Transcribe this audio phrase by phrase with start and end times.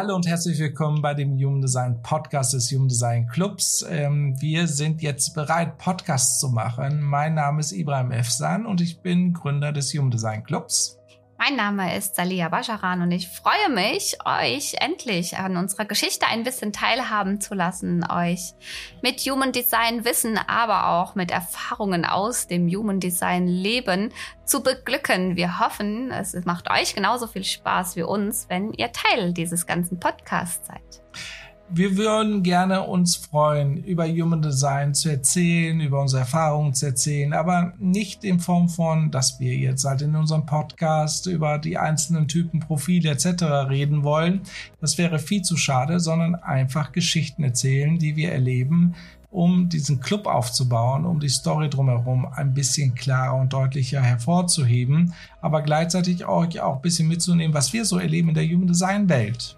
[0.00, 3.84] Hallo und herzlich willkommen bei dem Human Design Podcast des Human Design Clubs.
[3.90, 7.00] Ähm, wir sind jetzt bereit, Podcasts zu machen.
[7.02, 10.97] Mein Name ist Ibrahim Efsan und ich bin Gründer des Human Design Clubs.
[11.40, 16.42] Mein Name ist Salia Bascharan und ich freue mich, euch endlich an unserer Geschichte ein
[16.42, 18.54] bisschen teilhaben zu lassen, euch
[19.02, 24.12] mit Human Design Wissen, aber auch mit Erfahrungen aus dem Human Design Leben
[24.44, 25.36] zu beglücken.
[25.36, 30.00] Wir hoffen, es macht euch genauso viel Spaß wie uns, wenn ihr Teil dieses ganzen
[30.00, 31.02] Podcasts seid
[31.70, 37.32] wir würden gerne uns freuen, über Human Design zu erzählen, über unsere Erfahrungen zu erzählen,
[37.32, 42.26] aber nicht in Form von, dass wir jetzt halt in unserem Podcast über die einzelnen
[42.26, 43.42] Typen, Profile etc.
[43.68, 44.40] reden wollen.
[44.80, 48.94] Das wäre viel zu schade, sondern einfach Geschichten erzählen, die wir erleben,
[49.30, 55.60] um diesen Club aufzubauen, um die Story drumherum ein bisschen klarer und deutlicher hervorzuheben, aber
[55.60, 59.57] gleichzeitig euch auch ein bisschen mitzunehmen, was wir so erleben in der Human Design Welt.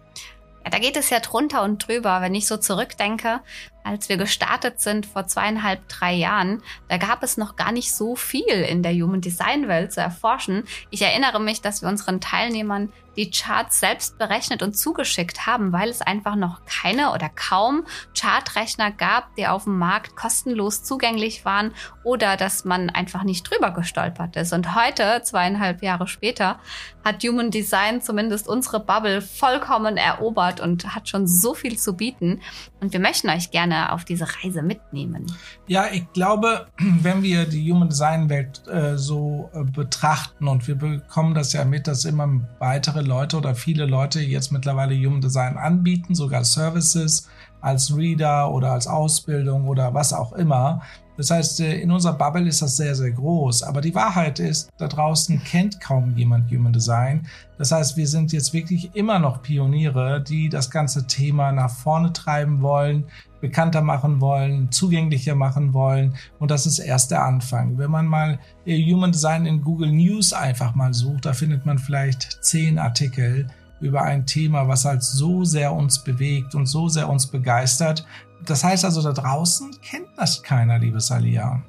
[0.65, 2.21] Ja, da geht es ja drunter und drüber.
[2.21, 3.41] Wenn ich so zurückdenke,
[3.85, 8.17] als wir gestartet sind vor zweieinhalb, drei Jahren, da gab es noch gar nicht so
[8.17, 10.65] viel in der Human Design Welt zu erforschen.
[10.91, 15.89] Ich erinnere mich, dass wir unseren Teilnehmern die Charts selbst berechnet und zugeschickt haben, weil
[15.89, 17.85] es einfach noch keine oder kaum
[18.19, 23.73] Chartrechner gab, die auf dem Markt kostenlos zugänglich waren oder dass man einfach nicht drüber
[23.73, 24.53] gestolpert ist.
[24.53, 26.61] Und heute, zweieinhalb Jahre später,
[27.05, 32.41] hat Human Design zumindest unsere Bubble vollkommen erobert und hat schon so viel zu bieten.
[32.81, 35.27] Und wir möchten euch gerne auf diese Reise mitnehmen?
[35.67, 40.77] Ja, ich glaube, wenn wir die Human Design Welt äh, so äh, betrachten und wir
[40.77, 42.29] bekommen das ja mit, dass immer
[42.59, 47.29] weitere Leute oder viele Leute jetzt mittlerweile Human Design anbieten, sogar Services
[47.61, 50.83] als Reader oder als Ausbildung oder was auch immer.
[51.21, 53.65] Das heißt, äh, in unserer Bubble ist das sehr, sehr groß.
[53.65, 57.27] Aber die Wahrheit ist, da draußen kennt kaum jemand Human Design.
[57.59, 62.15] Das heißt, wir sind jetzt wirklich immer noch Pioniere, die das ganze Thema nach vorne
[62.15, 63.05] treiben wollen,
[63.43, 66.15] bekannter machen wollen, zugänglicher machen wollen.
[66.39, 67.77] Und das ist erst der Anfang.
[67.77, 71.79] Wenn man mal äh, Human Design in Google News einfach mal sucht, da findet man
[71.79, 73.47] vielleicht zehn Artikel
[73.83, 78.07] über ein Thema, was halt so sehr uns bewegt und so sehr uns begeistert.
[78.45, 81.63] Das heißt also, da draußen kennt das keiner, liebe Salia.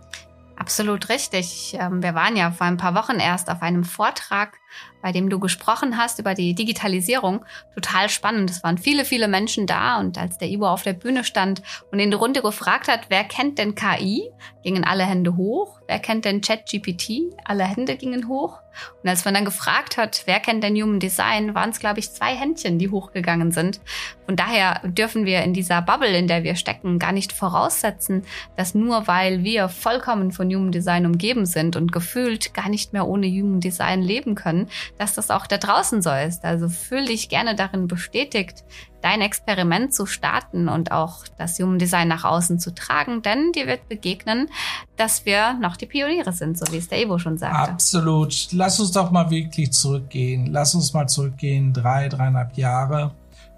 [0.56, 1.76] Absolut richtig.
[1.80, 4.60] Ähm, wir waren ja vor ein paar Wochen erst auf einem Vortrag
[5.02, 8.50] bei dem du gesprochen hast über die Digitalisierung, total spannend.
[8.50, 11.62] Es waren viele, viele Menschen da und als der Ivo auf der Bühne stand
[11.92, 14.32] und in der Runde gefragt hat, wer kennt denn KI,
[14.64, 15.80] gingen alle Hände hoch.
[15.88, 17.34] Wer kennt denn ChatGPT?
[17.44, 18.60] Alle Hände gingen hoch.
[19.04, 22.12] Und als man dann gefragt hat, wer kennt denn Human Design, waren es, glaube ich,
[22.12, 23.82] zwei Händchen, die hochgegangen sind.
[24.26, 28.24] Von daher dürfen wir in dieser Bubble, in der wir stecken, gar nicht voraussetzen,
[28.56, 33.08] dass nur weil wir vollkommen von Human Design umgeben sind und gefühlt gar nicht mehr
[33.08, 34.61] ohne Human Design leben können,
[34.98, 36.44] dass das auch da draußen so ist.
[36.44, 38.64] Also fühl dich gerne darin bestätigt,
[39.02, 43.68] dein Experiment zu starten und auch das Human Design nach außen zu tragen, denn dir
[43.68, 44.50] wird begegnen,
[44.96, 47.72] dass wir noch die Pioniere sind, so wie es der Evo schon sagte.
[47.72, 48.52] Absolut.
[48.52, 50.48] Lass uns doch mal wirklich zurückgehen.
[50.48, 53.12] Lass uns mal zurückgehen, drei, dreieinhalb Jahre,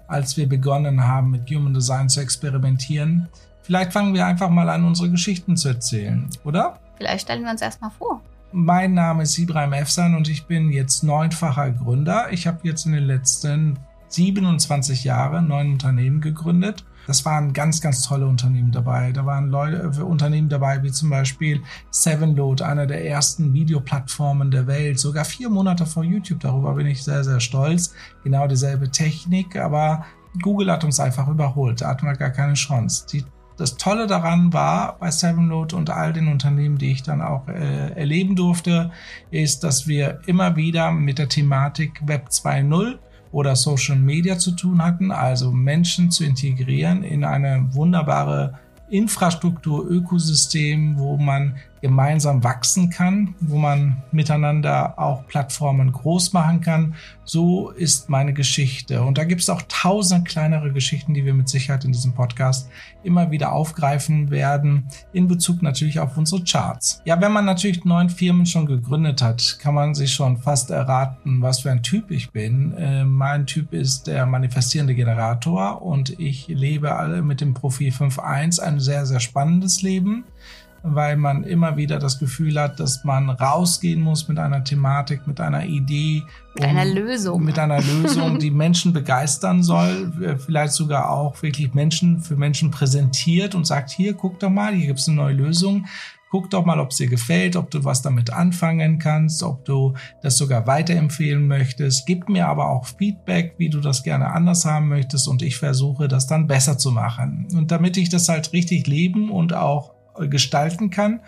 [0.08, 3.28] als wir begonnen haben, mit Human Design zu experimentieren.
[3.62, 6.78] Vielleicht fangen wir einfach mal an, unsere Geschichten zu erzählen, oder?
[6.96, 8.20] Vielleicht stellen wir uns erstmal vor.
[8.56, 12.28] Mein Name ist Ibrahim Efsan und ich bin jetzt neunfacher Gründer.
[12.30, 16.84] Ich habe jetzt in den letzten 27 Jahren neun Unternehmen gegründet.
[17.08, 19.10] Das waren ganz, ganz tolle Unternehmen dabei.
[19.10, 24.68] Da waren Leute, äh, Unternehmen dabei wie zum Beispiel Sevenload, einer der ersten Videoplattformen der
[24.68, 25.00] Welt.
[25.00, 26.38] Sogar vier Monate vor YouTube.
[26.38, 27.92] Darüber bin ich sehr, sehr stolz.
[28.22, 30.06] Genau dieselbe Technik, aber
[30.42, 31.80] Google hat uns einfach überholt.
[31.80, 33.04] Da hatten wir gar keine Chance.
[33.12, 33.24] Die
[33.56, 37.92] das Tolle daran war bei Sevenload und all den Unternehmen, die ich dann auch äh,
[37.92, 38.90] erleben durfte,
[39.30, 42.98] ist, dass wir immer wieder mit der Thematik Web 2.0
[43.30, 48.58] oder Social Media zu tun hatten, also Menschen zu integrieren in eine wunderbare
[48.90, 56.94] Infrastruktur, Ökosystem, wo man gemeinsam wachsen kann, wo man miteinander auch Plattformen groß machen kann.
[57.24, 59.02] So ist meine Geschichte.
[59.02, 62.70] Und da gibt es auch tausend kleinere Geschichten, die wir mit Sicherheit in diesem Podcast
[63.02, 67.02] immer wieder aufgreifen werden, in Bezug natürlich auf unsere Charts.
[67.04, 71.42] Ja, wenn man natürlich neun Firmen schon gegründet hat, kann man sich schon fast erraten,
[71.42, 72.72] was für ein Typ ich bin.
[72.78, 78.58] Äh, mein Typ ist der manifestierende Generator und ich lebe alle mit dem Profil 5.1
[78.60, 80.24] ein sehr, sehr spannendes Leben
[80.86, 85.40] weil man immer wieder das Gefühl hat, dass man rausgehen muss mit einer Thematik, mit
[85.40, 86.22] einer Idee.
[86.54, 87.42] Mit einer Lösung.
[87.42, 92.70] Mit einer Lösung, die Menschen begeistern soll, äh, vielleicht sogar auch wirklich Menschen für Menschen
[92.70, 95.86] präsentiert und sagt, hier, guck doch mal, hier gibt's eine neue Lösung.
[96.30, 99.94] Guck doch mal, ob es dir gefällt, ob du was damit anfangen kannst, ob du
[100.20, 102.06] das sogar weiterempfehlen möchtest.
[102.06, 106.08] Gib mir aber auch Feedback, wie du das gerne anders haben möchtest und ich versuche
[106.08, 107.46] das dann besser zu machen.
[107.54, 109.93] Und damit ich das halt richtig leben und auch
[110.28, 111.20] gestalten kann,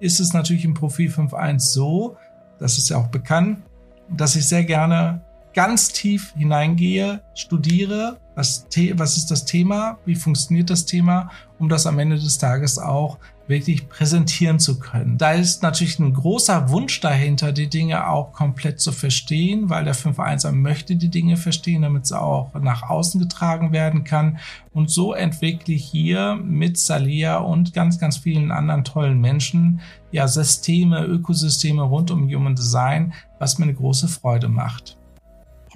[0.00, 2.16] ist es natürlich im Profil 5.1 so,
[2.58, 3.62] das ist ja auch bekannt,
[4.08, 5.22] dass ich sehr gerne
[5.54, 11.86] ganz tief hineingehe, studiere, was, was ist das Thema, wie funktioniert das Thema, um das
[11.86, 15.18] am Ende des Tages auch wirklich präsentieren zu können.
[15.18, 19.94] Da ist natürlich ein großer Wunsch dahinter, die Dinge auch komplett zu verstehen, weil der
[19.94, 24.38] 5.1er möchte die Dinge verstehen, damit sie auch nach außen getragen werden kann.
[24.72, 30.28] Und so entwickle ich hier mit Salia und ganz, ganz vielen anderen tollen Menschen ja
[30.28, 34.96] Systeme, Ökosysteme rund um Human Design, was mir eine große Freude macht.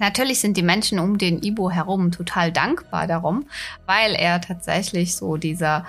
[0.01, 3.45] Natürlich sind die Menschen um den Ibo herum total dankbar darum,
[3.85, 5.85] weil er tatsächlich so dieser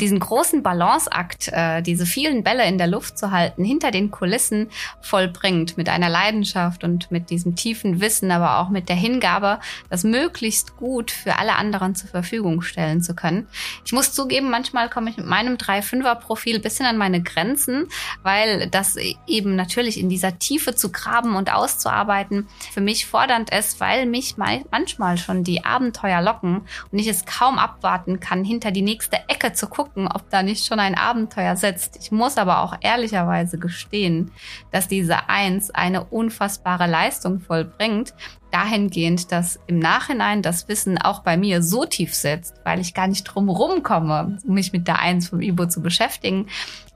[0.00, 4.70] diesen großen Balanceakt, äh, diese vielen Bälle in der Luft zu halten, hinter den Kulissen
[5.00, 9.60] vollbringt, mit einer Leidenschaft und mit diesem tiefen Wissen, aber auch mit der Hingabe,
[9.90, 13.46] das möglichst gut für alle anderen zur Verfügung stellen zu können.
[13.84, 17.88] Ich muss zugeben, manchmal komme ich mit meinem 3-5er-Profil bisschen an meine Grenzen,
[18.22, 23.80] weil das eben natürlich in dieser Tiefe zu graben und auszuarbeiten für mich fordernd ist,
[23.80, 28.82] weil mich manchmal schon die Abenteuer locken und ich es kaum abwarten kann, hinter die
[28.82, 31.98] nächste Ecke zu zu gucken, ob da nicht schon ein Abenteuer sitzt.
[32.00, 34.30] Ich muss aber auch ehrlicherweise gestehen,
[34.70, 38.14] dass diese Eins eine unfassbare Leistung vollbringt,
[38.50, 43.06] dahingehend, dass im Nachhinein das Wissen auch bei mir so tief sitzt, weil ich gar
[43.06, 43.48] nicht drum
[43.82, 46.46] komme, mich mit der Eins vom Ibo zu beschäftigen,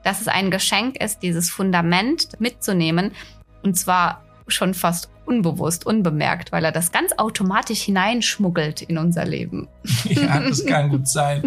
[0.05, 3.13] dass es ein Geschenk ist, dieses Fundament mitzunehmen
[3.63, 9.69] und zwar schon fast unbewusst, unbemerkt, weil er das ganz automatisch hineinschmuggelt in unser Leben.
[10.09, 11.43] Ja, das kann gut sein.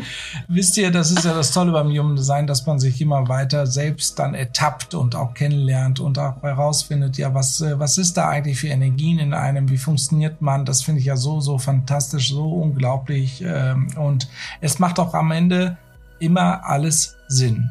[0.48, 3.66] Wisst ihr, das ist ja das Tolle beim Human Design, dass man sich immer weiter
[3.66, 8.30] selbst dann ertappt und auch kennenlernt und auch herausfindet, ja, was, äh, was ist da
[8.30, 10.66] eigentlich für Energien in einem, wie funktioniert man?
[10.66, 13.44] Das finde ich ja so, so fantastisch, so unglaublich.
[13.46, 14.28] Ähm, und
[14.62, 15.78] es macht auch am Ende
[16.20, 17.70] immer alles Sinn.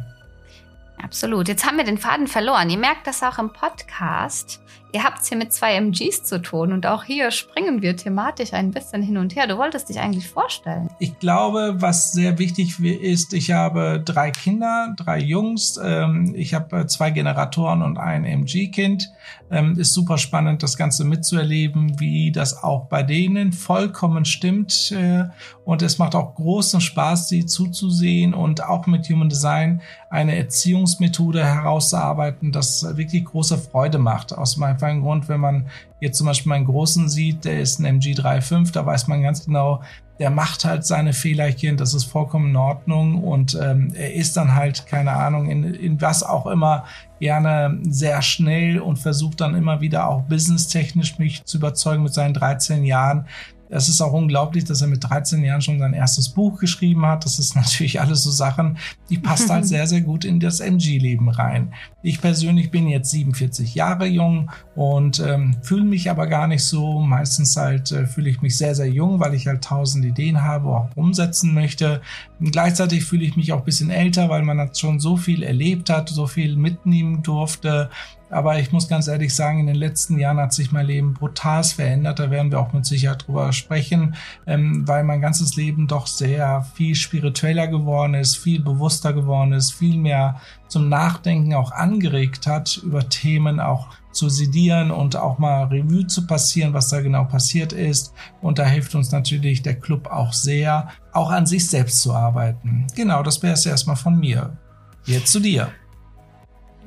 [1.02, 1.48] Absolut.
[1.48, 2.68] Jetzt haben wir den Faden verloren.
[2.68, 4.60] Ihr merkt das auch im Podcast.
[4.92, 8.52] Ihr habt es hier mit zwei MGs zu tun und auch hier springen wir thematisch
[8.52, 9.46] ein bisschen hin und her.
[9.46, 10.88] Du wolltest dich eigentlich vorstellen.
[10.98, 15.78] Ich glaube, was sehr wichtig ist, ich habe drei Kinder, drei Jungs.
[15.82, 19.10] Ähm, ich habe zwei Generatoren und ein MG-Kind.
[19.50, 24.92] Ähm, ist super spannend, das Ganze mitzuerleben, wie das auch bei denen vollkommen stimmt.
[24.92, 25.24] Äh,
[25.64, 31.44] und es macht auch großen Spaß, sie zuzusehen und auch mit Human Design eine Erziehungsmethode
[31.44, 34.36] herauszuarbeiten, das wirklich große Freude macht.
[34.36, 35.66] Aus meinem einfachen Grund, wenn man
[36.00, 39.82] jetzt zum Beispiel meinen Großen sieht, der ist ein MG35, da weiß man ganz genau,
[40.18, 44.54] der macht halt seine Fehlerchen, das ist vollkommen in Ordnung und ähm, er ist dann
[44.54, 46.84] halt, keine Ahnung, in, in was auch immer
[47.20, 52.34] gerne sehr schnell und versucht dann immer wieder auch businesstechnisch mich zu überzeugen mit seinen
[52.34, 53.26] 13 Jahren.
[53.70, 57.24] Es ist auch unglaublich, dass er mit 13 Jahren schon sein erstes Buch geschrieben hat.
[57.24, 58.78] Das ist natürlich alles so Sachen,
[59.08, 61.72] die passt halt sehr, sehr gut in das MG-Leben rein.
[62.02, 66.98] Ich persönlich bin jetzt 47 Jahre jung und ähm, fühle mich aber gar nicht so.
[67.00, 70.68] Meistens halt äh, fühle ich mich sehr, sehr jung, weil ich halt tausend Ideen habe,
[70.68, 72.00] auch umsetzen möchte.
[72.40, 75.90] Und gleichzeitig fühle ich mich auch bisschen älter, weil man hat schon so viel erlebt
[75.90, 77.90] hat, so viel mitnehmen durfte
[78.30, 81.64] aber ich muss ganz ehrlich sagen, in den letzten Jahren hat sich mein Leben brutal
[81.64, 82.18] verändert.
[82.20, 84.14] Da werden wir auch mit Sicherheit drüber sprechen,
[84.46, 89.72] ähm, weil mein ganzes Leben doch sehr viel spiritueller geworden ist, viel bewusster geworden ist,
[89.72, 95.64] viel mehr zum Nachdenken auch angeregt hat, über Themen auch zu sedieren und auch mal
[95.64, 98.12] Revue zu passieren, was da genau passiert ist.
[98.40, 102.86] Und da hilft uns natürlich der Club auch sehr, auch an sich selbst zu arbeiten.
[102.94, 104.56] Genau, das wäre es erstmal von mir.
[105.04, 105.72] Jetzt zu dir.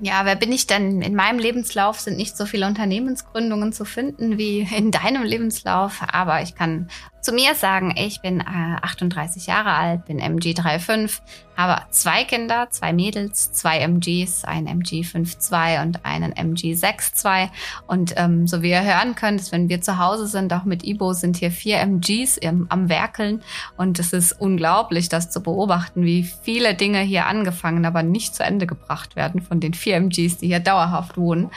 [0.05, 1.01] Ja, wer bin ich denn?
[1.01, 6.41] In meinem Lebenslauf sind nicht so viele Unternehmensgründungen zu finden wie in deinem Lebenslauf, aber
[6.41, 6.89] ich kann
[7.23, 11.21] zu mir sagen, ich bin äh, 38 Jahre alt, bin MG35,
[11.55, 17.47] habe zwei Kinder, zwei Mädels, zwei MGs, einen MG52 und einen MG62.
[17.87, 21.13] Und ähm, so wie ihr hören könnt, wenn wir zu Hause sind, auch mit Ibo,
[21.13, 23.41] sind hier vier MGs im, am Werkeln.
[23.77, 28.43] Und es ist unglaublich, das zu beobachten, wie viele Dinge hier angefangen, aber nicht zu
[28.43, 31.51] Ende gebracht werden von den vier MGs, die hier dauerhaft wohnen.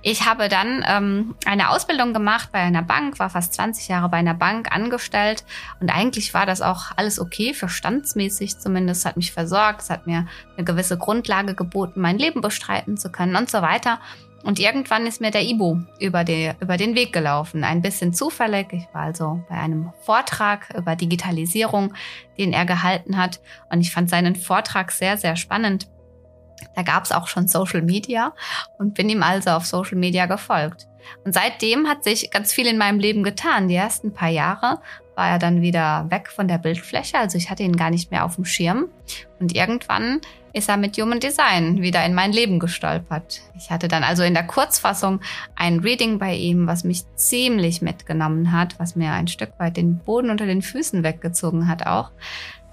[0.00, 4.18] Ich habe dann ähm, eine Ausbildung gemacht bei einer Bank, war fast 20 Jahre bei
[4.18, 5.44] einer Bank angestellt
[5.80, 10.26] und eigentlich war das auch alles okay, verstandsmäßig zumindest, hat mich versorgt, es hat mir
[10.56, 13.98] eine gewisse Grundlage geboten, mein Leben bestreiten zu können und so weiter.
[14.44, 17.64] Und irgendwann ist mir der Ibo über, die, über den Weg gelaufen.
[17.64, 18.72] Ein bisschen zufällig.
[18.72, 21.92] Ich war also bei einem Vortrag über Digitalisierung,
[22.38, 23.40] den er gehalten hat.
[23.68, 25.88] Und ich fand seinen Vortrag sehr, sehr spannend.
[26.74, 28.32] Da gab es auch schon Social Media
[28.78, 30.86] und bin ihm also auf Social Media gefolgt.
[31.24, 33.68] Und seitdem hat sich ganz viel in meinem Leben getan.
[33.68, 34.80] Die ersten paar Jahre
[35.14, 38.24] war er dann wieder weg von der Bildfläche, also ich hatte ihn gar nicht mehr
[38.24, 38.86] auf dem Schirm.
[39.40, 40.20] Und irgendwann
[40.52, 43.40] ist er mit Human Design wieder in mein Leben gestolpert.
[43.56, 45.20] Ich hatte dann also in der Kurzfassung
[45.56, 49.98] ein Reading bei ihm, was mich ziemlich mitgenommen hat, was mir ein Stück weit den
[49.98, 52.12] Boden unter den Füßen weggezogen hat auch.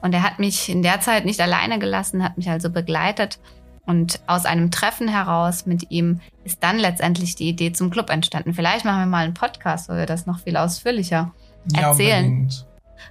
[0.01, 3.39] Und er hat mich in der Zeit nicht alleine gelassen, hat mich also begleitet
[3.85, 8.53] und aus einem Treffen heraus mit ihm ist dann letztendlich die Idee zum Club entstanden.
[8.53, 11.33] Vielleicht machen wir mal einen Podcast, wo wir das noch viel ausführlicher
[11.73, 12.49] erzählen.
[12.49, 12.55] Ja,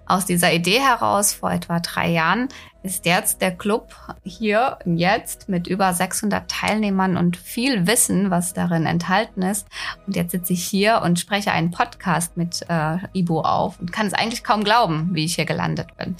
[0.06, 2.48] aus dieser Idee heraus vor etwa drei Jahren
[2.84, 8.84] ist jetzt der Club hier jetzt mit über 600 Teilnehmern und viel Wissen, was darin
[8.84, 9.66] enthalten ist.
[10.06, 14.06] Und jetzt sitze ich hier und spreche einen Podcast mit äh, Ibo auf und kann
[14.06, 16.14] es eigentlich kaum glauben, wie ich hier gelandet bin.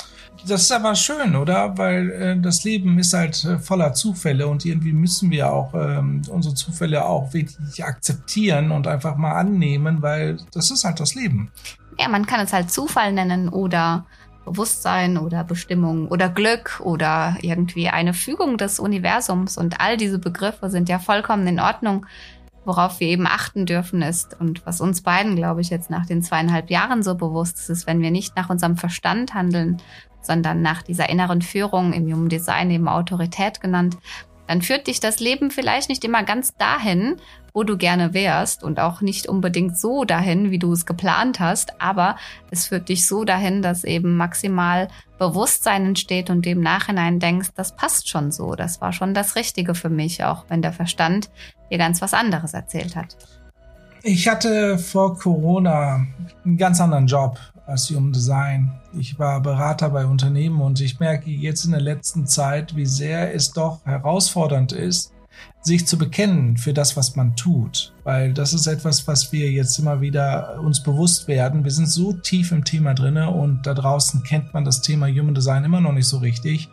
[0.49, 1.77] Das ist aber schön, oder?
[1.77, 6.23] Weil äh, das Leben ist halt äh, voller Zufälle und irgendwie müssen wir auch ähm,
[6.31, 11.51] unsere Zufälle auch wirklich akzeptieren und einfach mal annehmen, weil das ist halt das Leben.
[11.99, 14.07] Ja, man kann es halt Zufall nennen oder
[14.45, 19.57] Bewusstsein oder Bestimmung oder Glück oder irgendwie eine Fügung des Universums.
[19.57, 22.07] Und all diese Begriffe sind ja vollkommen in Ordnung.
[22.67, 26.23] Worauf wir eben achten dürfen ist und was uns beiden, glaube ich, jetzt nach den
[26.23, 29.83] zweieinhalb Jahren so bewusst ist, ist, wenn wir nicht nach unserem Verstand handeln,
[30.23, 33.99] sondern nach dieser inneren Führung im Human Design eben Autorität genannt,
[34.47, 37.17] dann führt dich das Leben vielleicht nicht immer ganz dahin,
[37.55, 41.81] wo du gerne wärst und auch nicht unbedingt so dahin, wie du es geplant hast,
[41.81, 42.17] aber
[42.51, 47.51] es führt dich so dahin, dass eben maximal Bewusstsein entsteht und du im Nachhinein denkst,
[47.55, 51.31] das passt schon so, das war schon das Richtige für mich, auch wenn der Verstand
[51.71, 53.17] dir ganz was anderes erzählt hat.
[54.03, 56.07] Ich hatte vor Corona
[56.45, 58.73] einen ganz anderen Job als Human Design.
[58.99, 63.35] Ich war Berater bei Unternehmen und ich merke jetzt in der letzten Zeit, wie sehr
[63.35, 65.14] es doch herausfordernd ist,
[65.65, 67.95] sich zu bekennen für das, was man tut.
[68.05, 71.65] Weil das ist etwas, was wir jetzt immer wieder uns bewusst werden.
[71.65, 75.35] Wir sind so tief im Thema drinne und da draußen kennt man das Thema Human
[75.35, 76.69] Design immer noch nicht so richtig.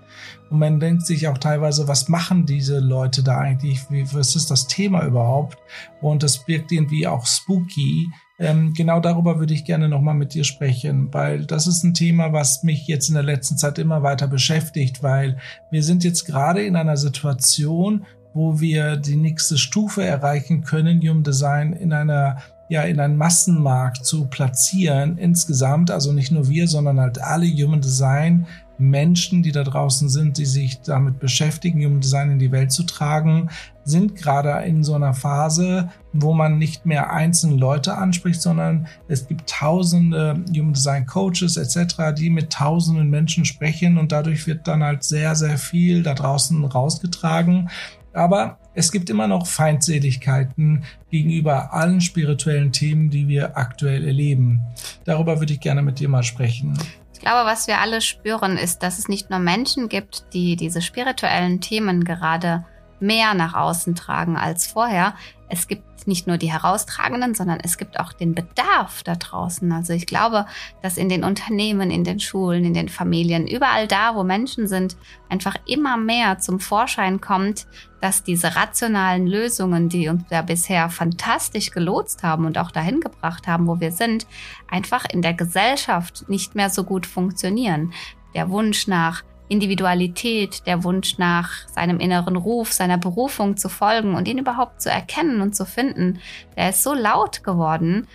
[0.50, 3.80] Und man denkt sich auch teilweise, was machen diese Leute da eigentlich?
[4.14, 5.58] Was ist das Thema überhaupt?
[6.02, 8.10] Und das wirkt irgendwie auch spooky.
[8.40, 12.34] Ähm, genau darüber würde ich gerne nochmal mit dir sprechen, weil das ist ein Thema,
[12.34, 15.38] was mich jetzt in der letzten Zeit immer weiter beschäftigt, weil
[15.70, 21.24] wir sind jetzt gerade in einer Situation, wo wir die nächste Stufe erreichen können, Human
[21.24, 22.38] Design in einer
[22.72, 27.82] ja in einen Massenmarkt zu platzieren insgesamt, also nicht nur wir, sondern halt alle Human
[27.82, 28.48] Design
[28.82, 32.84] Menschen, die da draußen sind, die sich damit beschäftigen, Human Design in die Welt zu
[32.84, 33.50] tragen,
[33.84, 39.28] sind gerade in so einer Phase, wo man nicht mehr einzelne Leute anspricht, sondern es
[39.28, 44.84] gibt tausende Human Design Coaches etc., die mit tausenden Menschen sprechen und dadurch wird dann
[44.84, 47.70] halt sehr, sehr viel da draußen rausgetragen.
[48.14, 54.62] Aber es gibt immer noch Feindseligkeiten gegenüber allen spirituellen Themen, die wir aktuell erleben.
[55.06, 56.78] Darüber würde ich gerne mit dir mal sprechen.
[57.14, 60.82] Ich glaube, was wir alle spüren, ist, dass es nicht nur Menschen gibt, die diese
[60.82, 62.66] spirituellen Themen gerade
[63.02, 65.16] mehr nach außen tragen als vorher.
[65.50, 69.72] Es gibt nicht nur die Heraustragenden, sondern es gibt auch den Bedarf da draußen.
[69.72, 70.46] Also ich glaube,
[70.82, 74.96] dass in den Unternehmen, in den Schulen, in den Familien, überall da, wo Menschen sind,
[75.30, 77.68] einfach immer mehr zum Vorschein kommt,
[78.00, 83.48] dass diese rationalen Lösungen, die uns ja bisher fantastisch gelotst haben und auch dahin gebracht
[83.48, 84.26] haben, wo wir sind,
[84.70, 87.94] einfach in der Gesellschaft nicht mehr so gut funktionieren.
[88.34, 94.28] Der Wunsch nach Individualität, der Wunsch nach seinem inneren Ruf, seiner Berufung zu folgen und
[94.28, 96.20] ihn überhaupt zu erkennen und zu finden,
[96.56, 98.08] der ist so laut geworden,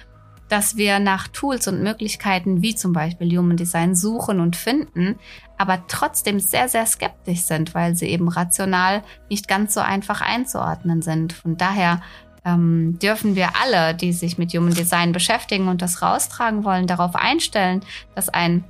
[0.49, 5.19] dass wir nach Tools und Möglichkeiten wie zum Beispiel Human Design suchen und finden,
[5.59, 11.03] aber trotzdem sehr, sehr skeptisch sind, weil sie eben rational nicht ganz so einfach einzuordnen
[11.03, 11.33] sind.
[11.33, 12.01] Von daher
[12.45, 17.17] ähm, dürfen wir alle, die sich mit Human Design beschäftigen und das raustragen wollen, darauf
[17.17, 17.83] einstellen,
[18.15, 18.65] dass ein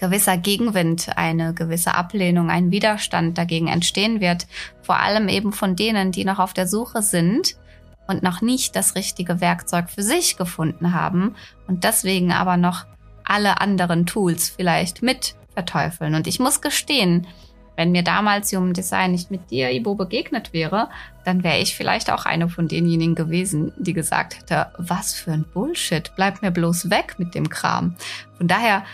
[0.00, 4.46] gewisser Gegenwind, eine gewisse Ablehnung, ein Widerstand dagegen entstehen wird.
[4.82, 7.56] Vor allem eben von denen, die noch auf der Suche sind
[8.08, 11.36] und noch nicht das richtige Werkzeug für sich gefunden haben
[11.68, 12.86] und deswegen aber noch
[13.22, 16.14] alle anderen Tools vielleicht mit verteufeln.
[16.14, 17.26] Und ich muss gestehen,
[17.80, 20.90] Wenn mir damals Human Design nicht mit dir, Ibo, begegnet wäre,
[21.24, 25.46] dann wäre ich vielleicht auch eine von denjenigen gewesen, die gesagt hätte, was für ein
[25.54, 27.96] Bullshit, bleib mir bloß weg mit dem Kram.
[28.36, 28.84] Von daher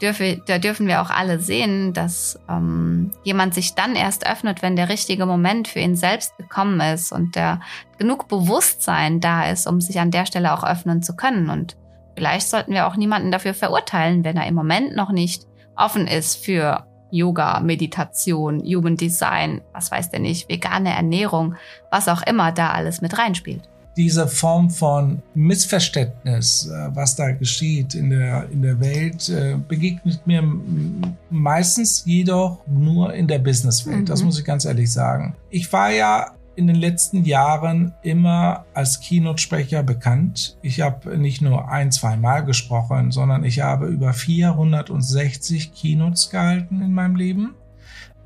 [0.00, 4.76] dürfe, da dürfen wir auch alle sehen, dass ähm, jemand sich dann erst öffnet, wenn
[4.76, 7.60] der richtige Moment für ihn selbst gekommen ist und der
[7.98, 11.50] genug Bewusstsein da ist, um sich an der Stelle auch öffnen zu können.
[11.50, 11.76] Und
[12.14, 16.44] vielleicht sollten wir auch niemanden dafür verurteilen, wenn er im Moment noch nicht offen ist
[16.44, 21.56] für Yoga, Meditation, Human Design, was weiß der nicht, vegane Ernährung,
[21.90, 27.94] was auch immer da alles mit reinspielt diese Form von Missverständnis, äh, was da geschieht
[27.94, 30.42] in der, in der Welt, äh, begegnet mir
[31.30, 34.00] meistens jedoch nur in der Businesswelt.
[34.00, 34.06] Mhm.
[34.06, 35.34] Das muss ich ganz ehrlich sagen.
[35.50, 40.58] Ich war ja in den letzten Jahren immer als Keynote-Sprecher bekannt.
[40.62, 46.82] Ich habe nicht nur ein, zwei Mal gesprochen, sondern ich habe über 460 Keynotes gehalten
[46.82, 47.54] in meinem Leben.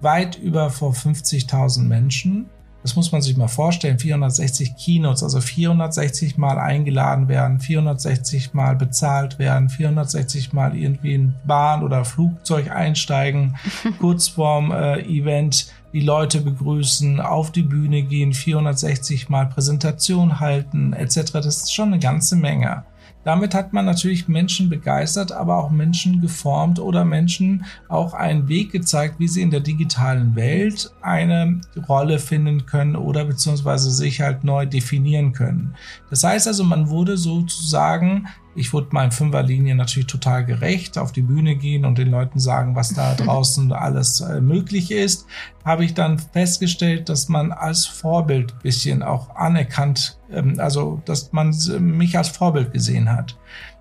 [0.00, 2.50] Weit über vor 50.000 Menschen.
[2.84, 3.98] Das muss man sich mal vorstellen.
[3.98, 11.34] 460 Keynotes, also 460 Mal eingeladen werden, 460 Mal bezahlt werden, 460 Mal irgendwie in
[11.46, 13.56] Bahn oder Flugzeug einsteigen,
[14.00, 20.92] kurz vorm äh, Event die Leute begrüßen, auf die Bühne gehen, 460 Mal Präsentation halten,
[20.92, 21.32] etc.
[21.32, 22.84] Das ist schon eine ganze Menge.
[23.24, 28.70] Damit hat man natürlich Menschen begeistert, aber auch Menschen geformt oder Menschen auch einen Weg
[28.70, 34.44] gezeigt, wie sie in der digitalen Welt eine Rolle finden können oder beziehungsweise sich halt
[34.44, 35.74] neu definieren können.
[36.10, 41.22] Das heißt also, man wurde sozusagen ich wurde meinen Fünferlinien natürlich total gerecht, auf die
[41.22, 45.26] Bühne gehen und den Leuten sagen, was da draußen alles äh, möglich ist.
[45.64, 51.54] Habe ich dann festgestellt, dass man als Vorbild bisschen auch anerkannt, ähm, also dass man
[51.80, 53.36] mich als Vorbild gesehen hat.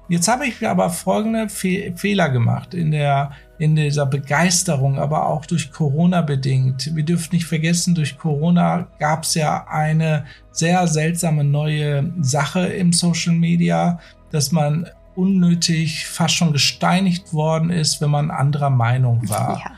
[0.10, 5.46] Jetzt habe ich aber folgende Fe Fehler gemacht in der in dieser Begeisterung, aber auch
[5.46, 6.94] durch Corona bedingt.
[6.94, 12.92] Wir dürfen nicht vergessen, durch Corona gab es ja eine sehr seltsame neue Sache im
[12.92, 14.00] Social Media,
[14.34, 19.62] dass man unnötig fast schon gesteinigt worden ist, wenn man anderer Meinung war.
[19.64, 19.72] Ja.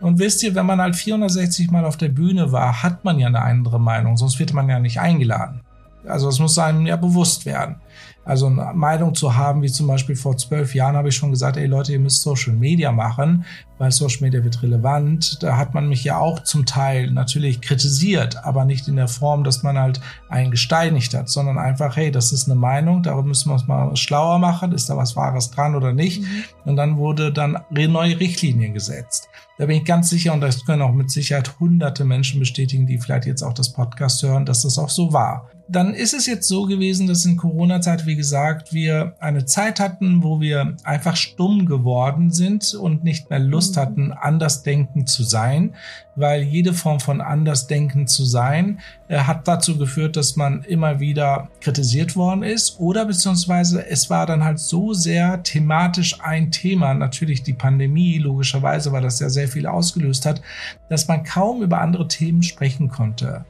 [0.00, 3.28] Und wisst ihr, wenn man halt 460 Mal auf der Bühne war, hat man ja
[3.28, 5.62] eine andere Meinung, sonst wird man ja nicht eingeladen.
[6.06, 7.76] Also es muss einem ja bewusst werden.
[8.24, 11.56] Also eine Meinung zu haben, wie zum Beispiel vor zwölf Jahren habe ich schon gesagt,
[11.56, 13.44] ey Leute, ihr müsst Social Media machen,
[13.78, 15.42] weil Social Media wird relevant.
[15.42, 19.42] Da hat man mich ja auch zum Teil natürlich kritisiert, aber nicht in der Form,
[19.42, 23.48] dass man halt einen gesteinigt hat, sondern einfach, hey, das ist eine Meinung, darüber müssen
[23.48, 26.22] wir uns mal schlauer machen, ist da was Wahres dran oder nicht.
[26.22, 26.44] Mhm.
[26.64, 29.28] Und dann wurde dann neue Richtlinien gesetzt.
[29.58, 32.98] Da bin ich ganz sicher, und das können auch mit Sicherheit hunderte Menschen bestätigen, die
[32.98, 36.46] vielleicht jetzt auch das Podcast hören, dass das auch so war dann ist es jetzt
[36.46, 41.64] so gewesen, dass in Corona-Zeit, wie gesagt, wir eine Zeit hatten, wo wir einfach stumm
[41.64, 43.80] geworden sind und nicht mehr Lust mhm.
[43.80, 45.74] hatten, andersdenken zu sein,
[46.14, 51.48] weil jede Form von andersdenken zu sein äh, hat dazu geführt, dass man immer wieder
[51.60, 57.42] kritisiert worden ist oder beziehungsweise es war dann halt so sehr thematisch ein Thema, natürlich
[57.42, 60.42] die Pandemie, logischerweise, weil das ja sehr viel ausgelöst hat,
[60.90, 63.46] dass man kaum über andere Themen sprechen konnte.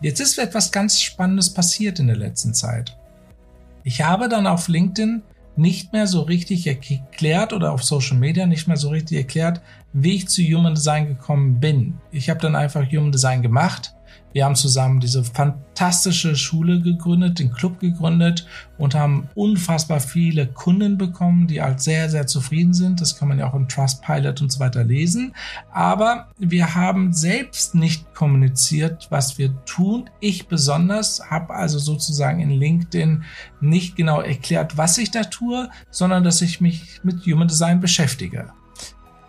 [0.00, 2.96] Jetzt ist etwas ganz Spannendes passiert in der letzten Zeit.
[3.82, 5.22] Ich habe dann auf LinkedIn
[5.56, 9.62] nicht mehr so richtig erklärt oder auf Social Media nicht mehr so richtig erklärt,
[9.94, 11.94] wie ich zu Human Design gekommen bin.
[12.12, 13.95] Ich habe dann einfach Human Design gemacht
[14.32, 20.98] wir haben zusammen diese fantastische Schule gegründet, den Club gegründet und haben unfassbar viele Kunden
[20.98, 23.00] bekommen, die halt sehr, sehr zufrieden sind.
[23.00, 25.34] Das kann man ja auch im Trustpilot und so weiter lesen.
[25.72, 30.10] Aber wir haben selbst nicht kommuniziert, was wir tun.
[30.20, 33.24] Ich besonders habe also sozusagen in LinkedIn
[33.60, 38.52] nicht genau erklärt, was ich da tue, sondern dass ich mich mit Human Design beschäftige.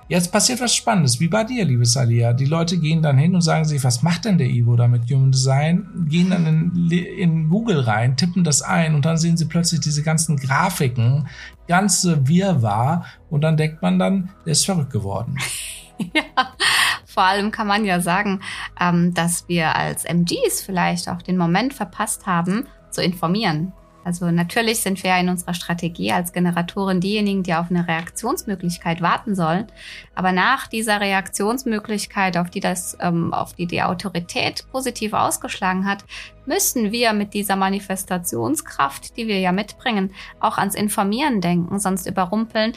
[0.09, 2.31] Jetzt passiert was Spannendes, wie bei dir, liebe Salia.
[2.31, 5.11] Die Leute gehen dann hin und sagen sich, was macht denn der Ivo da mit
[5.11, 6.07] Human Design?
[6.07, 10.03] Gehen dann in, in Google rein, tippen das ein und dann sehen sie plötzlich diese
[10.03, 11.27] ganzen Grafiken,
[11.67, 15.37] ganze Wirrwarr und dann denkt man dann, der ist verrückt geworden.
[15.99, 16.53] ja,
[17.05, 18.39] vor allem kann man ja sagen,
[18.79, 23.73] ähm, dass wir als MGs vielleicht auch den Moment verpasst haben, zu informieren.
[24.07, 29.35] Also natürlich sind wir in unserer Strategie als Generatoren diejenigen, die auf eine Reaktionsmöglichkeit warten
[29.35, 29.67] sollen.
[30.15, 36.05] Aber nach dieser Reaktionsmöglichkeit, auf die das, ähm, auf die die Autorität positiv ausgeschlagen hat,
[36.45, 42.71] müssen wir mit dieser Manifestationskraft, die wir ja mitbringen, auch ans Informieren denken, sonst überrumpeln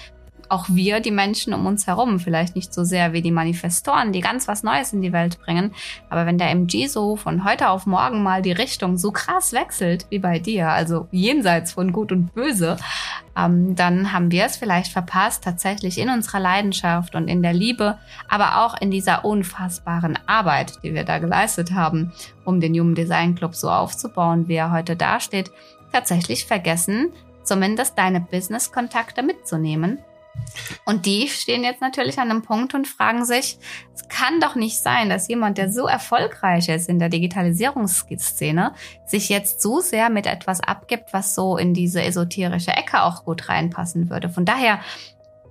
[0.50, 4.20] auch wir, die Menschen um uns herum, vielleicht nicht so sehr wie die Manifestoren, die
[4.20, 5.72] ganz was Neues in die Welt bringen.
[6.08, 10.06] Aber wenn der MG so von heute auf morgen mal die Richtung so krass wechselt
[10.10, 12.76] wie bei dir, also jenseits von Gut und Böse,
[13.36, 17.98] ähm, dann haben wir es vielleicht verpasst, tatsächlich in unserer Leidenschaft und in der Liebe,
[18.28, 22.12] aber auch in dieser unfassbaren Arbeit, die wir da geleistet haben,
[22.44, 25.52] um den Human Design Club so aufzubauen, wie er heute dasteht,
[25.92, 27.12] tatsächlich vergessen,
[27.44, 29.98] zumindest deine Business-Kontakte mitzunehmen
[30.84, 33.58] und die stehen jetzt natürlich an einem Punkt und fragen sich,
[33.94, 38.72] es kann doch nicht sein, dass jemand, der so erfolgreich ist in der Digitalisierungsszene,
[39.06, 43.48] sich jetzt so sehr mit etwas abgibt, was so in diese esoterische Ecke auch gut
[43.48, 44.28] reinpassen würde.
[44.28, 44.80] Von daher,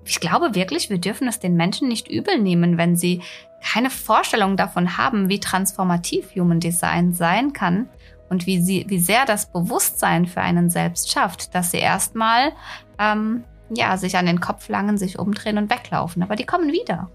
[0.05, 3.21] ich glaube wirklich, wir dürfen es den Menschen nicht übel nehmen, wenn sie
[3.61, 7.89] keine Vorstellung davon haben, wie transformativ Human Design sein kann
[8.29, 12.53] und wie, sie, wie sehr das Bewusstsein für einen selbst schafft, dass sie erstmal
[12.97, 16.23] ähm, ja, sich an den Kopf langen, sich umdrehen und weglaufen.
[16.23, 17.09] Aber die kommen wieder.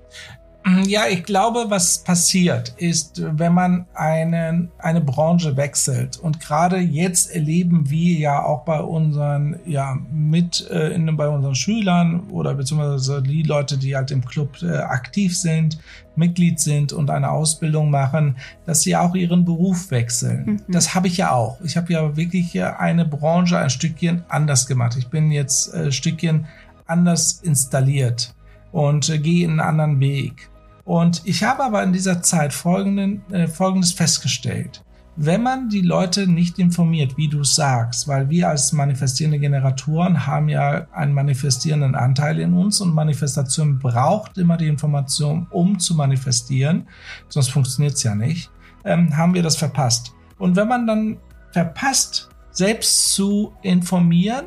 [0.64, 6.79] Mm, ja, ich glaube, was passiert ist, wenn man einen, eine Branche wechselt und gerade
[6.79, 12.55] jetzt erleben wir ja auch bei unseren, ja, mit, äh, in, bei unseren Schülern oder
[12.55, 15.79] beziehungsweise die Leute, die halt im Club äh, aktiv sind,
[16.16, 20.44] Mitglied sind und eine Ausbildung machen, dass sie auch ihren Beruf wechseln.
[20.46, 20.61] Mhm.
[20.68, 21.61] Das habe ich ja auch.
[21.62, 24.96] Ich habe ja wirklich eine Branche ein Stückchen anders gemacht.
[24.96, 26.46] Ich bin jetzt ein äh, Stückchen
[26.87, 28.35] anders installiert
[28.72, 30.50] und äh, gehe einen anderen Weg.
[30.85, 34.85] Und ich habe aber in dieser Zeit folgenden, äh, Folgendes festgestellt.
[35.16, 40.49] Wenn man die Leute nicht informiert, wie du sagst, weil wir als manifestierende Generatoren haben
[40.49, 46.88] ja einen manifestierenden Anteil in uns und Manifestation braucht immer die Information, um zu manifestieren,
[47.29, 48.51] sonst funktioniert es ja nicht,
[48.85, 50.12] ähm, haben wir das verpasst.
[50.38, 51.18] Und wenn man dann
[51.53, 54.47] verpasst, selbst zu informieren,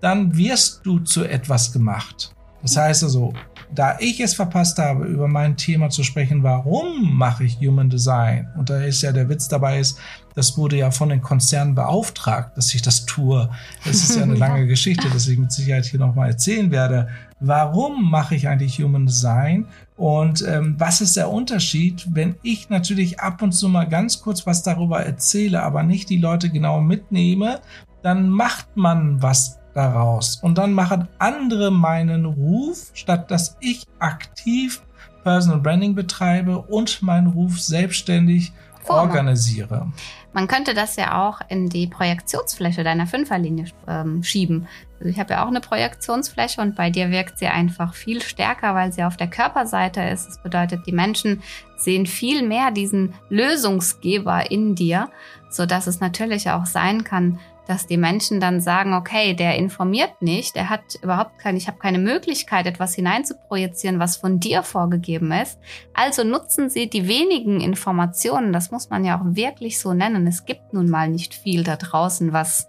[0.00, 2.36] dann wirst du zu etwas gemacht.
[2.62, 3.32] Das heißt also,
[3.74, 8.48] da ich es verpasst habe, über mein Thema zu sprechen, warum mache ich Human Design?
[8.56, 9.98] Und da ist ja der Witz dabei ist,
[10.34, 13.48] das wurde ja von den Konzernen beauftragt, dass ich das tue.
[13.84, 17.08] Das ist ja eine lange Geschichte, dass ich mit Sicherheit hier nochmal erzählen werde.
[17.40, 19.66] Warum mache ich eigentlich Human Design?
[19.96, 24.46] Und ähm, was ist der Unterschied, wenn ich natürlich ab und zu mal ganz kurz
[24.46, 27.60] was darüber erzähle, aber nicht die Leute genau mitnehme,
[28.02, 30.36] dann macht man was daraus.
[30.36, 34.82] Und dann machen andere meinen Ruf, statt dass ich aktiv
[35.22, 38.52] Personal Branding betreibe und meinen Ruf selbstständig
[38.84, 39.02] Former.
[39.02, 39.90] organisiere.
[40.32, 44.66] Man könnte das ja auch in die Projektionsfläche deiner Fünferlinie ähm, schieben.
[44.98, 48.74] Also ich habe ja auch eine Projektionsfläche und bei dir wirkt sie einfach viel stärker,
[48.74, 50.26] weil sie auf der Körperseite ist.
[50.26, 51.42] Das bedeutet, die Menschen
[51.76, 55.08] sehen viel mehr diesen Lösungsgeber in dir,
[55.50, 60.20] so dass es natürlich auch sein kann, dass die Menschen dann sagen, okay, der informiert
[60.20, 65.32] nicht, er hat überhaupt keine, ich habe keine Möglichkeit, etwas hineinzuprojizieren, was von dir vorgegeben
[65.32, 65.58] ist.
[65.92, 70.26] Also nutzen Sie die wenigen Informationen, das muss man ja auch wirklich so nennen.
[70.26, 72.68] Es gibt nun mal nicht viel da draußen, was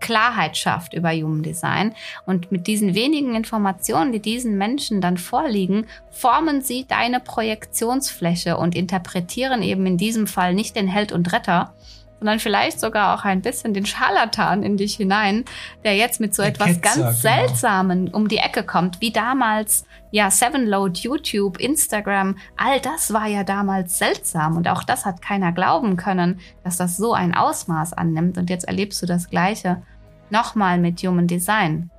[0.00, 1.94] Klarheit schafft über Human Design.
[2.26, 8.74] Und mit diesen wenigen Informationen, die diesen Menschen dann vorliegen, formen sie deine Projektionsfläche und
[8.74, 11.74] interpretieren eben in diesem Fall nicht den Held und Retter,
[12.18, 15.44] sondern vielleicht sogar auch ein bisschen den Scharlatan in dich hinein,
[15.84, 17.12] der jetzt mit so der etwas Ketzer, ganz genau.
[17.12, 23.44] Seltsamen um die Ecke kommt, wie damals, ja, Sevenload, YouTube, Instagram, all das war ja
[23.44, 28.38] damals seltsam und auch das hat keiner glauben können, dass das so ein Ausmaß annimmt
[28.38, 29.82] und jetzt erlebst du das Gleiche
[30.30, 31.90] nochmal mit Human Design.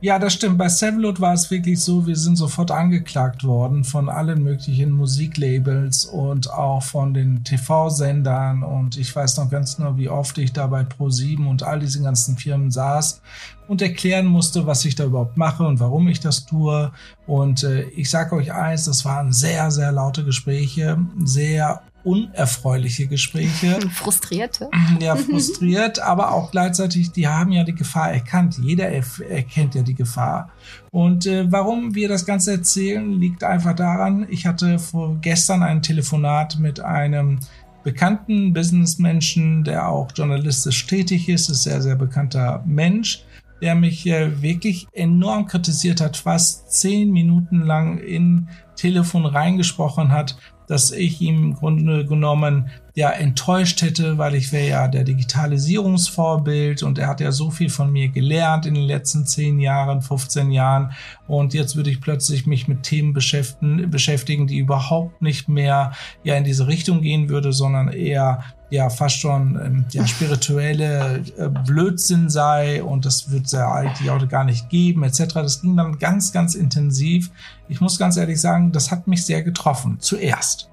[0.00, 0.58] Ja, das stimmt.
[0.58, 6.06] Bei Sevenload war es wirklich so, wir sind sofort angeklagt worden von allen möglichen Musiklabels
[6.06, 8.62] und auch von den TV-Sendern.
[8.62, 12.04] Und ich weiß noch ganz genau, wie oft ich da bei Pro7 und all diesen
[12.04, 13.20] ganzen Firmen saß
[13.68, 16.90] und erklären musste, was ich da überhaupt mache und warum ich das tue.
[17.26, 23.78] Und äh, ich sage euch eins, das waren sehr, sehr laute Gespräche, sehr unerfreuliche Gespräche.
[23.92, 24.70] Frustrierte.
[25.00, 28.58] Ja, frustriert, aber auch gleichzeitig, die haben ja die Gefahr erkannt.
[28.62, 30.50] Jeder erkennt ja die Gefahr.
[30.90, 35.82] Und äh, warum wir das Ganze erzählen, liegt einfach daran, ich hatte vor gestern ein
[35.82, 37.38] Telefonat mit einem
[37.82, 43.24] bekannten Businessmenschen, der auch journalistisch tätig ist, ist sehr, sehr bekannter Mensch,
[43.62, 50.36] der mich äh, wirklich enorm kritisiert hat, fast zehn Minuten lang in Telefon reingesprochen hat,
[50.70, 56.82] dass ich ihm im Grunde genommen ja enttäuscht hätte, weil ich wäre ja der Digitalisierungsvorbild
[56.82, 60.50] und er hat ja so viel von mir gelernt in den letzten zehn Jahren, 15
[60.50, 60.92] Jahren
[61.26, 65.92] und jetzt würde ich plötzlich mich mit Themen beschäftigen, beschäftigen, die überhaupt nicht mehr
[66.24, 71.48] ja in diese Richtung gehen würde, sondern eher ja fast schon ähm, ja, spirituelle äh,
[71.48, 75.34] Blödsinn sei und das wird es ja die Auto gar nicht geben etc.
[75.34, 77.30] Das ging dann ganz, ganz intensiv.
[77.68, 80.69] Ich muss ganz ehrlich sagen, das hat mich sehr getroffen, zuerst.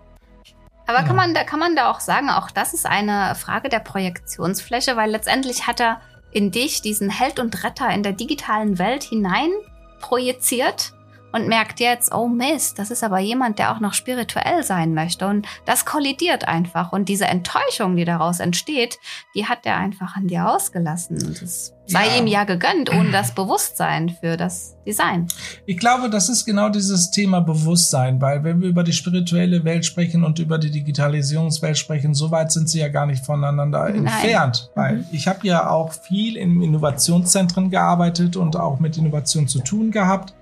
[0.87, 3.79] Aber kann man da kann man da auch sagen, auch das ist eine Frage der
[3.79, 9.03] Projektionsfläche, weil letztendlich hat er in dich diesen Held und Retter in der digitalen Welt
[9.03, 9.51] hinein
[9.99, 10.93] projiziert
[11.31, 15.27] und merkt jetzt, oh Mist, das ist aber jemand, der auch noch spirituell sein möchte.
[15.27, 16.93] Und das kollidiert einfach.
[16.93, 18.97] Und diese Enttäuschung, die daraus entsteht,
[19.35, 21.17] die hat er einfach an dir ausgelassen.
[21.25, 22.17] Und es sei ja.
[22.17, 25.27] ihm ja gegönnt, ohne das Bewusstsein für das Design.
[25.65, 29.85] Ich glaube, das ist genau dieses Thema Bewusstsein, weil wenn wir über die spirituelle Welt
[29.85, 33.95] sprechen und über die Digitalisierungswelt sprechen, so weit sind sie ja gar nicht voneinander Nein.
[34.05, 34.69] entfernt.
[34.75, 35.05] Weil mhm.
[35.11, 40.33] ich habe ja auch viel in Innovationszentren gearbeitet und auch mit Innovation zu tun gehabt.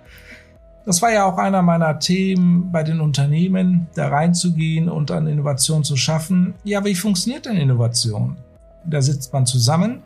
[0.86, 5.84] Das war ja auch einer meiner Themen bei den Unternehmen, da reinzugehen und an Innovation
[5.84, 6.54] zu schaffen.
[6.64, 8.38] Ja, wie funktioniert denn Innovation?
[8.86, 10.04] Da sitzt man zusammen,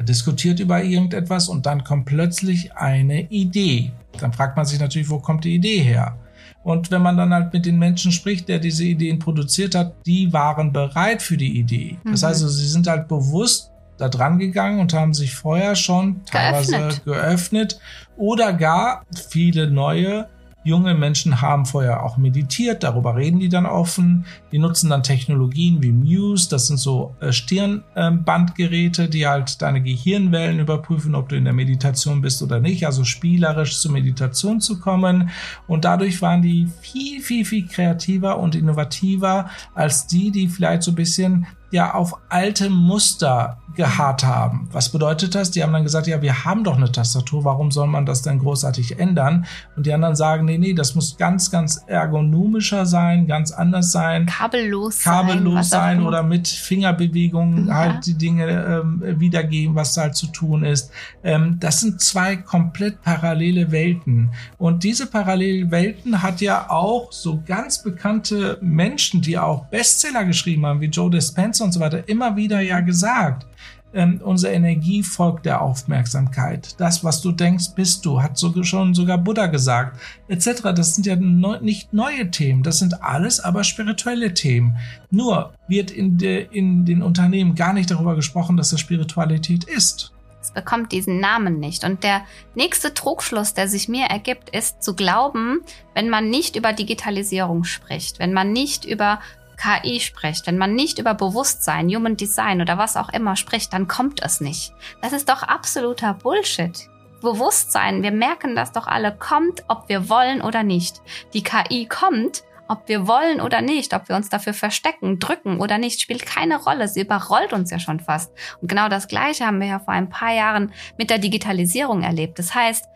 [0.00, 3.92] diskutiert über irgendetwas und dann kommt plötzlich eine Idee.
[4.18, 6.18] Dann fragt man sich natürlich, wo kommt die Idee her?
[6.62, 10.30] Und wenn man dann halt mit den Menschen spricht, der diese Ideen produziert hat, die
[10.30, 11.96] waren bereit für die Idee.
[12.04, 12.26] Das mhm.
[12.26, 17.04] heißt, sie sind halt bewusst da dran gegangen und haben sich vorher schon teilweise geöffnet,
[17.04, 17.80] geöffnet
[18.16, 20.26] oder gar viele neue
[20.62, 24.26] Junge Menschen haben vorher auch meditiert, darüber reden die dann offen.
[24.52, 30.58] Die nutzen dann Technologien wie Muse, das sind so äh, Stirnbandgeräte, die halt deine Gehirnwellen
[30.58, 35.30] überprüfen, ob du in der Meditation bist oder nicht, also spielerisch zur Meditation zu kommen.
[35.66, 40.92] Und dadurch waren die viel, viel, viel kreativer und innovativer als die, die vielleicht so
[40.92, 44.68] ein bisschen ja auf alte Muster geharrt haben.
[44.72, 45.50] Was bedeutet das?
[45.52, 48.40] Die haben dann gesagt, ja, wir haben doch eine Tastatur, warum soll man das denn
[48.40, 49.46] großartig ändern?
[49.76, 54.26] Und die anderen sagen, nee, nee, das muss ganz, ganz ergonomischer sein, ganz anders sein.
[54.26, 57.74] Kabellos, kabellos sein, sein oder mit Fingerbewegungen ja.
[57.74, 60.90] halt die Dinge ähm, wiedergeben, was da halt zu tun ist.
[61.22, 64.32] Ähm, das sind zwei komplett parallele Welten.
[64.58, 70.66] Und diese parallelen Welten hat ja auch so ganz bekannte Menschen, die auch Bestseller geschrieben
[70.66, 73.46] haben, wie Joe Dispenza und so weiter, immer wieder ja gesagt
[73.92, 76.78] ähm, unsere Energie folgt der Aufmerksamkeit.
[76.78, 80.62] Das, was du denkst, bist du, hat so, schon sogar Buddha gesagt, etc.
[80.74, 84.76] Das sind ja neu, nicht neue Themen, das sind alles aber spirituelle Themen.
[85.10, 90.12] Nur wird in, de, in den Unternehmen gar nicht darüber gesprochen, dass das Spiritualität ist.
[90.42, 91.84] Es bekommt diesen Namen nicht.
[91.84, 92.22] Und der
[92.54, 95.60] nächste Trugschluss, der sich mir ergibt, ist zu glauben,
[95.94, 99.20] wenn man nicht über Digitalisierung spricht, wenn man nicht über
[99.60, 103.88] KI spricht, wenn man nicht über Bewusstsein, Human Design oder was auch immer spricht, dann
[103.88, 104.72] kommt es nicht.
[105.02, 106.88] Das ist doch absoluter Bullshit.
[107.20, 111.02] Bewusstsein, wir merken das doch alle, kommt, ob wir wollen oder nicht.
[111.34, 115.76] Die KI kommt, ob wir wollen oder nicht, ob wir uns dafür verstecken, drücken oder
[115.76, 116.88] nicht, spielt keine Rolle.
[116.88, 118.32] Sie überrollt uns ja schon fast.
[118.62, 122.38] Und genau das Gleiche haben wir ja vor ein paar Jahren mit der Digitalisierung erlebt.
[122.38, 122.86] Das heißt,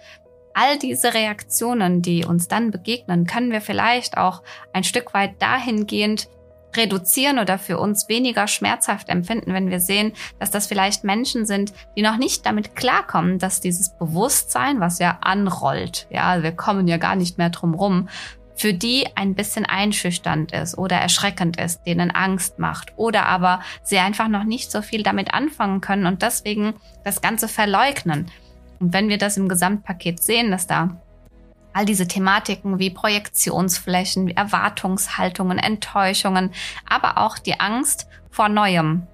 [0.54, 6.28] all diese Reaktionen, die uns dann begegnen, können wir vielleicht auch ein Stück weit dahingehend
[6.76, 11.72] reduzieren oder für uns weniger schmerzhaft empfinden, wenn wir sehen, dass das vielleicht Menschen sind,
[11.96, 16.96] die noch nicht damit klarkommen, dass dieses Bewusstsein, was ja anrollt, ja, wir kommen ja
[16.96, 18.08] gar nicht mehr drum rum,
[18.56, 23.98] für die ein bisschen einschüchternd ist oder erschreckend ist, denen Angst macht oder aber sie
[23.98, 28.30] einfach noch nicht so viel damit anfangen können und deswegen das Ganze verleugnen.
[28.78, 31.00] Und wenn wir das im Gesamtpaket sehen, dass da
[31.74, 36.50] all diese Thematiken wie Projektionsflächen, Erwartungshaltungen, Enttäuschungen,
[36.88, 39.06] aber auch die Angst vor Neuem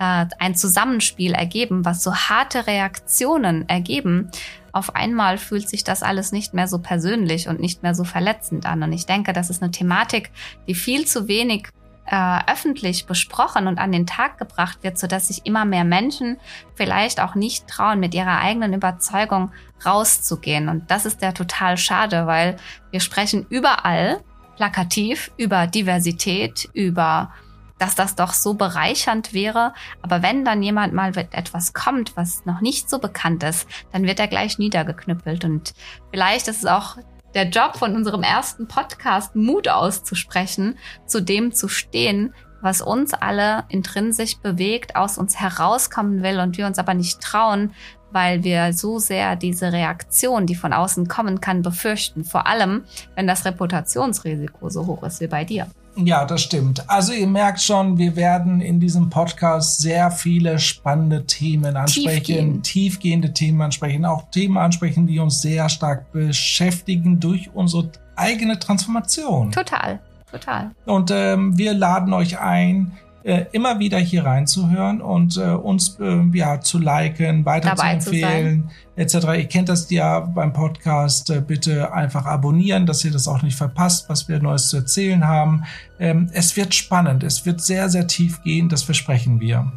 [0.00, 4.30] äh, ein Zusammenspiel ergeben, was so harte Reaktionen ergeben,
[4.72, 8.66] auf einmal fühlt sich das alles nicht mehr so persönlich und nicht mehr so verletzend
[8.66, 8.82] an.
[8.82, 10.30] Und ich denke, das ist eine Thematik,
[10.68, 11.68] die viel zu wenig
[12.04, 16.38] äh, öffentlich besprochen und an den Tag gebracht wird, sodass sich immer mehr Menschen
[16.74, 19.50] vielleicht auch nicht trauen, mit ihrer eigenen Überzeugung
[19.84, 20.68] rauszugehen.
[20.68, 22.56] Und das ist ja total schade, weil
[22.90, 24.20] wir sprechen überall
[24.56, 27.30] plakativ über Diversität, über
[27.78, 29.74] dass das doch so bereichernd wäre.
[30.02, 34.04] Aber wenn dann jemand mal mit etwas kommt, was noch nicht so bekannt ist, dann
[34.04, 35.44] wird er gleich niedergeknüppelt.
[35.44, 35.74] Und
[36.10, 36.96] vielleicht ist es auch
[37.34, 43.64] der Job von unserem ersten Podcast, Mut auszusprechen, zu dem zu stehen, was uns alle
[43.68, 47.74] intrinsisch bewegt, aus uns herauskommen will und wir uns aber nicht trauen,
[48.16, 52.24] weil wir so sehr diese Reaktion, die von außen kommen kann, befürchten.
[52.24, 55.66] Vor allem, wenn das Reputationsrisiko so hoch ist wie bei dir.
[55.96, 56.88] Ja, das stimmt.
[56.88, 62.62] Also ihr merkt schon, wir werden in diesem Podcast sehr viele spannende Themen ansprechen, Tiefgehend.
[62.64, 69.52] tiefgehende Themen ansprechen, auch Themen ansprechen, die uns sehr stark beschäftigen durch unsere eigene Transformation.
[69.52, 70.00] Total,
[70.30, 70.70] total.
[70.86, 72.92] Und ähm, wir laden euch ein,
[73.26, 78.10] äh, immer wieder hier reinzuhören und äh, uns äh, ja zu liken, weiter Dabei zu
[78.10, 79.14] empfehlen, etc.
[79.36, 81.30] Ihr kennt das ja beim Podcast.
[81.30, 85.26] Äh, bitte einfach abonnieren, dass ihr das auch nicht verpasst, was wir Neues zu erzählen
[85.26, 85.64] haben.
[85.98, 89.72] Ähm, es wird spannend, es wird sehr, sehr tief gehen, das versprechen wir.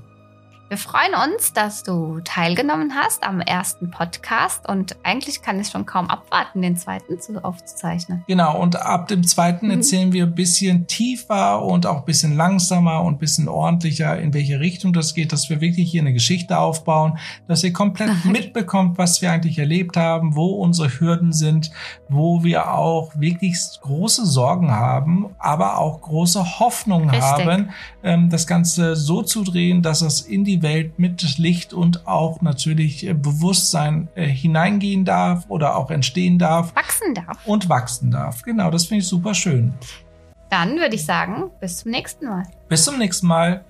[0.70, 5.88] Wir freuen uns, dass du teilgenommen hast am ersten Podcast und eigentlich kann ich schon
[5.88, 8.24] kaum abwarten, den zweiten zu, aufzuzeichnen.
[8.28, 9.72] Genau, und ab dem zweiten mhm.
[9.72, 14.32] erzählen wir ein bisschen tiefer und auch ein bisschen langsamer und ein bisschen ordentlicher, in
[14.36, 19.00] welche Richtung das geht, dass wir wirklich hier eine Geschichte aufbauen, dass ihr komplett mitbekommt,
[19.00, 21.72] was wir eigentlich erlebt haben, wo unsere Hürden sind,
[22.10, 27.72] wo wir auch wirklich große Sorgen haben, aber auch große Hoffnung haben,
[28.04, 32.42] ähm, das Ganze so zu drehen, dass es in die Welt mit Licht und auch
[32.42, 36.76] natürlich äh, Bewusstsein äh, hineingehen darf oder auch entstehen darf.
[36.76, 37.46] Wachsen darf.
[37.46, 38.42] Und wachsen darf.
[38.44, 39.74] Genau, das finde ich super schön.
[40.50, 42.44] Dann würde ich sagen, bis zum nächsten Mal.
[42.68, 43.64] Bis zum nächsten Mal.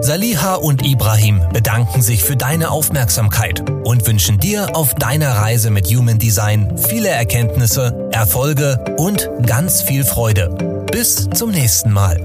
[0.00, 5.86] Saliha und Ibrahim bedanken sich für deine Aufmerksamkeit und wünschen dir auf deiner Reise mit
[5.86, 10.86] Human Design viele Erkenntnisse, Erfolge und ganz viel Freude.
[10.92, 12.24] Bis zum nächsten Mal.